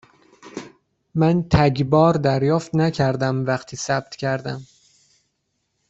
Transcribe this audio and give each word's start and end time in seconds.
من 1.15 1.43
تگ 1.49 1.83
بار 1.83 2.13
دریافت 2.13 2.75
نکردم 2.75 3.45
وقتی 3.45 3.77
ثبت 3.77 4.15
کردم. 4.15 4.65